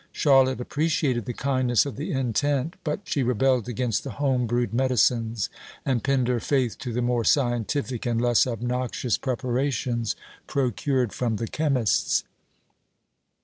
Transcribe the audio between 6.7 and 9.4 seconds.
to the more scientific and less obnoxious